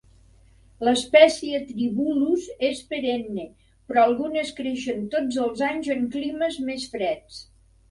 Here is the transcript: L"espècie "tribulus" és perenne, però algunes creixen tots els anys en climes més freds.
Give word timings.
L"espècie 0.85 1.59
"tribulus" 1.67 2.47
és 2.71 2.81
perenne, 2.95 3.45
però 3.91 4.07
algunes 4.07 4.55
creixen 4.63 5.07
tots 5.15 5.41
els 5.47 5.65
anys 5.71 5.93
en 5.99 6.05
climes 6.19 6.61
més 6.73 6.91
freds. 6.97 7.41